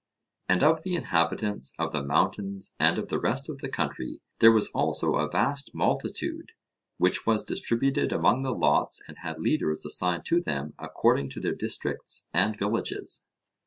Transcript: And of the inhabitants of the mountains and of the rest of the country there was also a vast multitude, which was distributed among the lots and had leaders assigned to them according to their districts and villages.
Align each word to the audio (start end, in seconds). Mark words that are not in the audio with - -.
And 0.49 0.63
of 0.63 0.81
the 0.81 0.95
inhabitants 0.95 1.73
of 1.77 1.91
the 1.91 2.01
mountains 2.01 2.73
and 2.79 2.97
of 2.97 3.09
the 3.09 3.19
rest 3.19 3.47
of 3.51 3.59
the 3.59 3.69
country 3.69 4.19
there 4.39 4.51
was 4.51 4.69
also 4.73 5.13
a 5.13 5.29
vast 5.29 5.75
multitude, 5.75 6.53
which 6.97 7.27
was 7.27 7.43
distributed 7.43 8.11
among 8.11 8.41
the 8.41 8.49
lots 8.49 9.03
and 9.07 9.19
had 9.19 9.37
leaders 9.39 9.85
assigned 9.85 10.25
to 10.25 10.41
them 10.41 10.73
according 10.79 11.29
to 11.29 11.39
their 11.39 11.53
districts 11.53 12.29
and 12.33 12.57
villages. 12.57 13.27